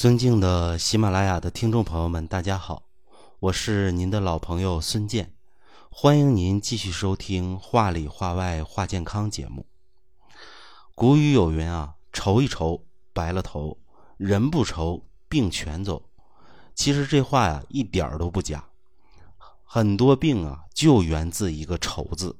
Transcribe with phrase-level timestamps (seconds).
[0.00, 2.84] 尊敬的喜马拉雅的听众朋友们，大家好，
[3.38, 5.34] 我是您的老朋友孙健，
[5.90, 9.66] 欢迎您继续收听《话里话外话健康》节目。
[10.94, 13.76] 古语有云啊，愁一愁白了头，
[14.16, 16.02] 人不愁病全走。
[16.74, 18.64] 其实这话呀一点儿都不假，
[19.64, 22.34] 很多病啊就源自一个愁字。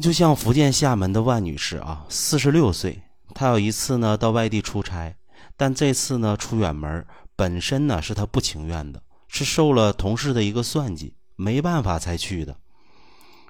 [0.00, 3.02] 就像福建厦门的万女士啊，四十六岁，
[3.34, 5.16] 她有一次呢到外地出差。
[5.56, 12.56] 但这次呢，出远门本身呢是他不情愿的，是受了同事的一个算计，没办法才去的。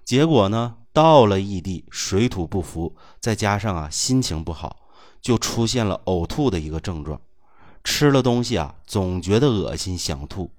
[0.04, 4.76] 结果呢，到了异地，水土不服，再加上啊心情不好，
[5.20, 7.20] 就出现了呕吐的一个症状。
[7.82, 10.50] 吃了东西啊，总觉得恶心想吐，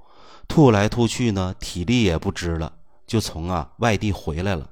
[0.47, 2.73] 吐来吐去呢，体力也不支了，
[3.05, 4.69] 就从啊外地回来了。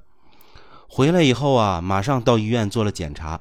[0.88, 3.40] 回来以后啊，马上到医院做了检查，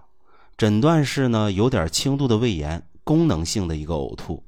[0.57, 2.87] 诊断是呢有点轻度的胃炎。
[3.05, 4.43] 功能性的一个呕吐，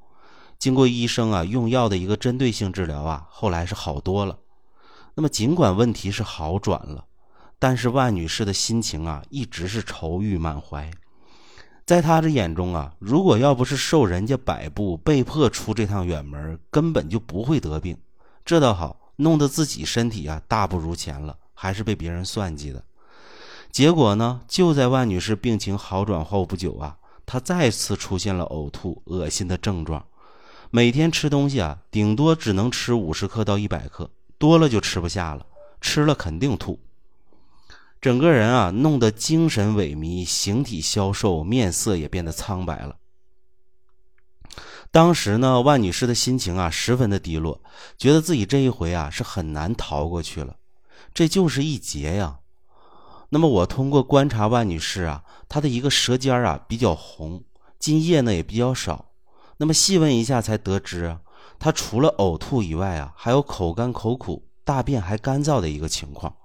[0.60, 4.38] 经过医生啊用药的一个针对性治疗啊，后来是好多了。
[5.14, 7.06] 那么尽管问题是好转了，
[7.60, 10.92] 但是万女士的心情啊一直是愁郁满怀。
[11.86, 17.98] 在她的眼中啊，如果要不是受人家摆布，被迫出这趟远门，根本就不会得病。
[18.44, 22.84] 这倒好，弄得自己身体啊大不如前了，还是被别人算计的。
[23.72, 26.98] 结果呢，就在万女士病情好转后不久啊。
[27.28, 30.04] 他再次出现了呕吐、恶心的症状，
[30.72, 35.46] 每天吃东西啊，顶多只能吃五十克到一百克，多了就吃不下了，
[35.82, 36.80] 吃了肯定吐。
[38.00, 42.96] 整个人啊，弄得精神萎靡，形体消瘦，面色也变得苍白了。
[44.90, 47.62] 当时呢，万女士的心情啊，十分的低落，
[47.98, 50.56] 觉得自己这一回啊，是很难逃过去了，
[51.14, 52.40] 这就是一劫呀。
[53.30, 57.44] 那么我通过观察万女士啊，她的一个舌尖啊比较红，
[57.78, 59.12] 津液呢也比较少。
[59.58, 61.18] 那么细问一下才得知，
[61.60, 66.36] 她除了呕吐以外啊，还有口干口苦、大便还干燥的一个情况。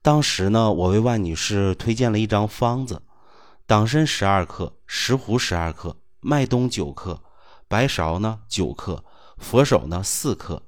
[0.00, 3.02] 当时呢，我为万女士推荐了一张方子：
[3.66, 7.20] 党参十二克、石斛十二克、麦冬九克、
[7.66, 9.04] 白芍呢九克、
[9.38, 10.62] 佛手呢四克、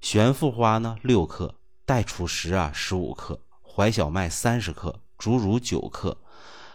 [0.00, 3.40] 玄附花呢六克、代楚石啊十五克。
[3.78, 6.18] 怀小麦三十克，竹茹九克，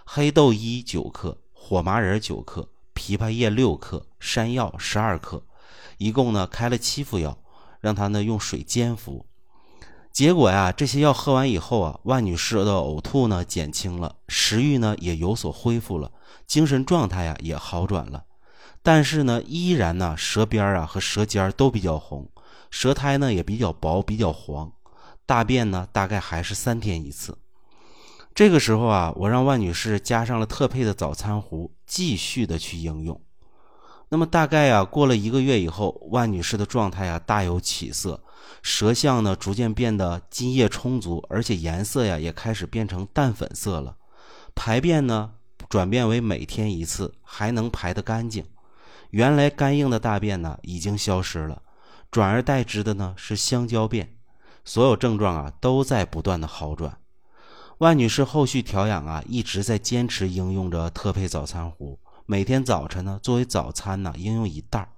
[0.05, 5.43] 黑豆衣九克，火麻仁九克，枇杷叶六克，山药十二克，
[5.97, 7.37] 一共呢开了七副药，
[7.81, 9.25] 让他呢用水煎服。
[10.13, 16.09] 结果呀，这些药喝完以后啊，万女士的呕吐呢减轻了，食欲呢也有所恢复了，
[16.47, 18.23] 精神状态呀也好转了。
[18.81, 22.29] 但是呢，依然呢舌边啊和舌尖都比较红，
[22.71, 24.71] 舌苔呢也比较薄，比较黄。
[25.25, 27.37] 大便呢，大概还是三天一次。
[28.35, 33.21] 这个时候啊，我让万女士加上了特配的早餐壶，继续的去应用。
[34.09, 38.23] 那么大概啊，过了一个月以后，万女士的状态啊大有起色，
[38.61, 43.95] 舌象呢逐渐变得津液充足，而且颜色呀也开始变成淡粉色了。
[44.53, 45.31] 排便呢
[45.69, 48.45] 转变为每天一次，还能排得干净。
[49.09, 51.61] 原来干硬的大便呢已经消失了，
[52.11, 54.15] 转而代之的呢是香蕉便。
[54.65, 56.97] 所有症状啊都在不断的好转，
[57.79, 64.89] 万女士后续调养啊一直在坚持应用着特配早餐壶，每天早晨呢作为早餐呢应用一袋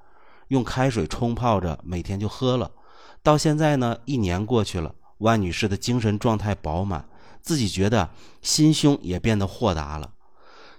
[0.49, 2.69] 用开水冲泡着，每天就喝了。
[3.23, 7.09] 到现在呢一年过去了，万女士的精神状态饱满，
[7.41, 8.07] 自己觉得
[8.43, 10.11] 心胸也变得豁达了。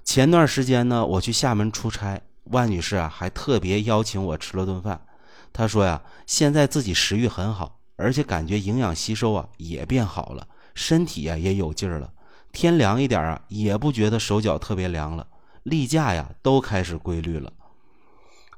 [0.04, 5.04] 前段时间呢我去厦门出差，万女士啊还特别邀请我吃了顿饭，
[5.52, 7.80] 她说呀现在自己食欲很好。
[7.96, 12.12] 而且感觉营养吸收啊也变好了，身体啊也有劲儿了。
[12.52, 15.26] 天凉一点啊，也不觉得手脚特别凉了。
[15.62, 17.52] 例假呀都开始规律了。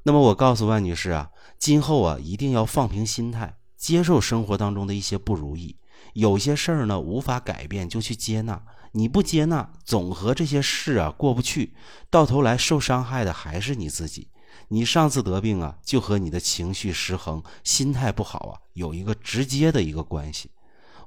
[0.03, 5.75] 那么我告诉万女士啊，今后啊一定要放平心态，接受生活当中的一些不如意。
[6.13, 8.61] 有些事儿呢无法改变，就去接纳。
[8.93, 11.73] 你不接纳，总和这些事啊过不去，
[12.09, 14.29] 到头来受伤害的还是你自己。
[14.69, 20.49] 你上次得病啊，就和你的情绪失衡、心态不好啊，有一个直接的一个关系。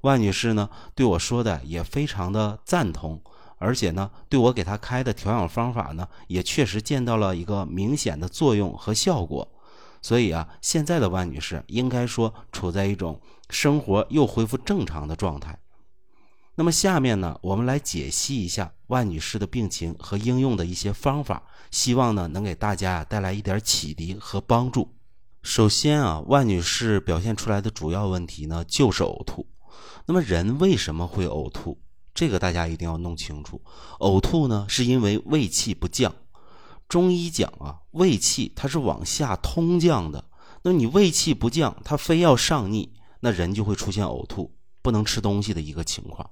[0.03, 3.21] 万女士呢对我说的也非常的赞同，
[3.59, 9.49] 而且呢对我给她开的调养方法呢，也确实见到了一个明显的作用和效果。
[10.01, 15.57] 所以啊，现在的万女士应该说处在一种生活又恢复正常的状态。
[16.57, 24.89] 那么下面呢，我们来解析一下万女士的病情和应用的一些方法，希望呢能给大家带来一点启迪和帮助。
[25.43, 29.47] 首先啊，万女士表现出来的主要问题呢就是呕吐。
[30.07, 31.81] 那么人为什么会呕吐？
[32.15, 33.61] 这个大家一定要弄清楚。
[33.99, 36.15] 呕吐呢是因为胃气不降，
[36.89, 40.25] 中医讲啊，胃气它是往下通降的。
[40.63, 46.31] 那你胃气不降，它非要上逆，那人就会出现呕吐、不能吃东西的一个情况。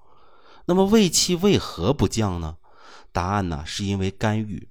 [0.66, 2.56] 那么胃气为何不降呢？
[3.10, 4.68] 答案呢，是因为肝郁。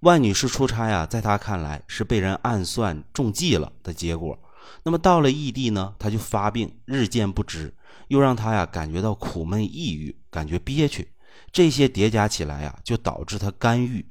[0.00, 4.38] 万女士出差啊，在她看来是被人暗算中计了的结果。
[4.82, 7.74] 那么到了异地呢，她就发病，日渐不支，
[8.08, 11.10] 又让她呀感觉到苦闷抑郁，感觉憋屈。
[11.52, 14.06] 这些叠加起来呀，就导致她肝郁，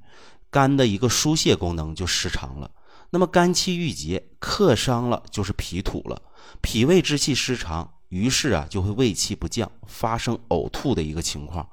[0.49, 2.69] 肝的一个疏泄功能就失常了。
[3.09, 6.21] 那么肝气郁结，克伤了就是脾土了，
[6.61, 11.67] 脾胃之气失常，于是啊就会胃气不降，发生呕吐的一个情况。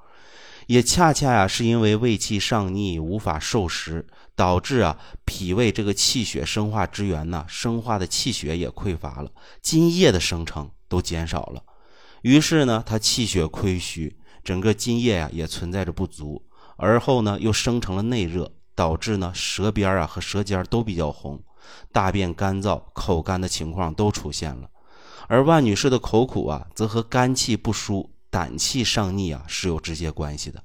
[0.71, 4.07] 也恰恰呀，是因为胃气上逆，无法受食，
[4.37, 11.61] 导致啊脾胃这个气血生化之源呢，生化的气血也匮乏了，津液的生成都减少了，
[12.23, 16.41] 于是呢，它气血亏虚，整个津液呀也存在着不足，
[16.77, 21.43] 而后呢又生成了内热，导致呢舌边啊和舌尖都比较红，
[21.91, 24.71] 大便干燥、口干的情况都出现了，
[25.27, 28.15] 而万女士的口苦啊，则和肝气不舒。
[28.31, 30.63] 胆气上逆啊是有直接关系的，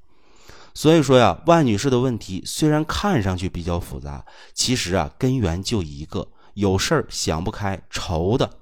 [0.74, 4.24] 所以说呀，万女士的问题虽然看上去比较复杂，
[4.54, 8.60] 其实啊根源就一个，有事儿想不开，愁的。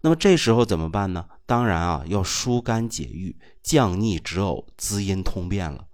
[0.00, 1.24] 那么这时候怎么办呢？
[1.44, 5.86] 当然啊要疏肝解郁、降逆止呕、滋阴通便了。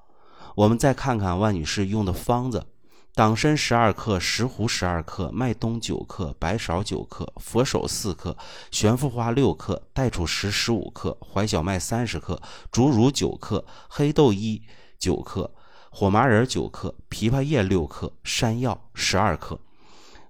[0.57, 2.67] 我们再看看万女士用的方子。
[3.17, 8.37] 党参十二克，石斛十二克，麦冬九克，白芍九克，佛手四克，
[8.73, 14.61] 玄附花六克，代楚石十五克，怀小麦三十克，竹茹九克，黑豆一
[14.99, 15.49] 九克，
[15.91, 19.61] 火麻仁九克，枇杷叶六克，山药十二克。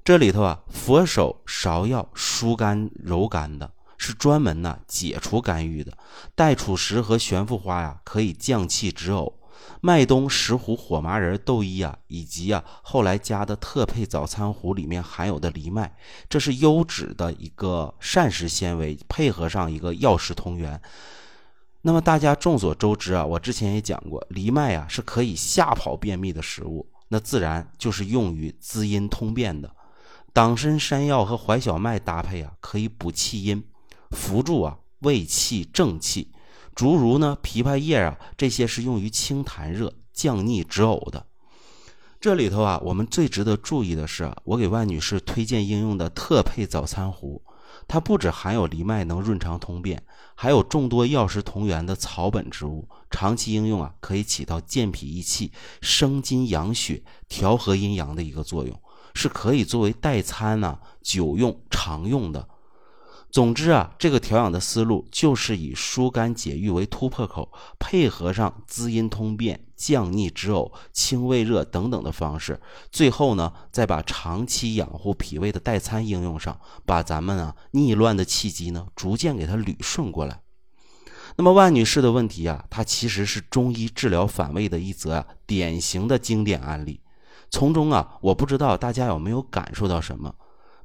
[0.05, 5.91] 这里头啊，佛手、芍药疏肝柔肝的，是专门呢解除肝郁的；
[6.35, 9.33] 代楚石和玄附花呀，可以降气止呕。
[9.81, 15.95] 麦冬、石斛、火麻仁、豆衣啊，以及啊后来加的特配早餐壶里面含有的藜麦，
[16.29, 20.81] 这是优质的一个膳食纤维，配合上一个药食同源。
[21.83, 29.71] 那么大家众所周知啊，我之前也讲过，藜麦啊是可以吓跑便秘的食物，那自然就是用于滋阴通便的。
[30.33, 33.63] 党参、山药和淮小麦搭配啊，可以补气阴，
[34.13, 36.33] 扶助啊胃气正气。
[36.75, 41.27] 竹茹呢，枇杷叶啊，这些是用于清痰热、降逆止呕的。
[42.21, 47.43] 这里头啊，我们最值得注意的是，我给万女士推荐应用的特配早餐壶，
[47.87, 50.03] 它不止含有藜麦能润肠通便，
[50.35, 58.81] 还有众多药食同源的草本植物，长期应用啊，可以起到健脾益气、生津养血、调和阴阳的一个作用，
[59.15, 62.49] 是可以作为代餐呢，久用常用的。
[63.35, 67.51] 总之啊，这个调养的思路就是以疏肝解郁为突破口，
[67.81, 72.61] 配合上滋阴通便、降逆止呕、清胃热等等的方式，
[72.93, 80.41] 最后呢，再把长期养护脾胃的代餐应用上，把咱们啊逆乱的气机呢逐渐给它捋顺过来。
[81.35, 87.01] 那么万女士的问题啊，它其实是中医治疗反胃的一则啊典型的经典案例。
[87.51, 90.33] 从中啊，我不知道大家有没有感受到什么。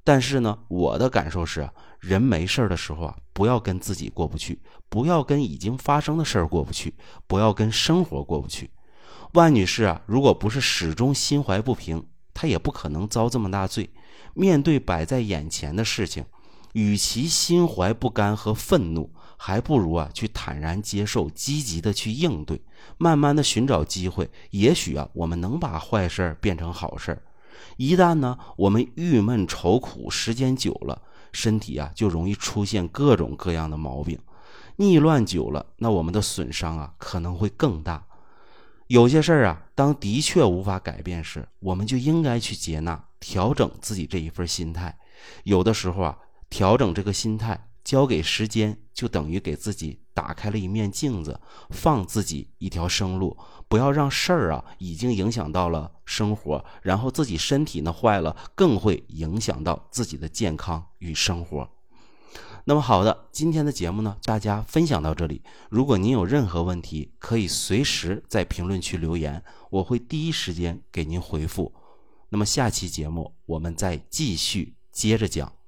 [0.09, 1.69] 但是呢，我的感受是，
[1.99, 4.59] 人没事的时候啊，不要跟自己过不去，
[4.89, 6.95] 不要跟已经发生的事儿过不去，
[7.27, 8.71] 不要跟生活过不去。
[9.33, 12.03] 万女士啊，如果不是始终心怀不平，
[12.33, 13.87] 她也不可能遭这么大罪。
[14.33, 16.25] 面对摆在眼前的事情，
[16.73, 22.59] 与其心怀不甘和愤怒，还不如啊去坦然接受，积极的去应对，
[22.97, 24.27] 慢慢的寻找机会。
[24.49, 27.21] 也许啊，我们能把坏事变成好事。
[27.77, 31.01] 一旦呢，我们郁闷愁苦时间久了，
[31.31, 34.19] 身体啊就容易出现各种各样的毛病，
[34.77, 38.05] 逆乱久了，那我们的损伤啊可能会更大。
[38.87, 44.97] 有些事儿啊，当的确无法改变时，我们就应该去接纳，调整自己这一份心态。
[45.43, 46.17] 有的时候啊，
[46.49, 47.68] 调整这个心态。
[47.89, 51.41] 交给时间，就等于给自己打开了一面镜子，
[51.71, 53.35] 放自己一条生路。
[53.67, 61.67] 不要让事儿啊，已经影响到了生活，然后自己身体呢坏了，更会影响到自己的健康与生活。
[62.65, 65.41] 那么好的，今天的节目呢，大家分享到这里。
[65.71, 71.73] 如果您有任何问题，可以随时在评论区留言，我会第一时间给您回复。
[72.29, 75.58] 那么下期节目我们再继续接着讲。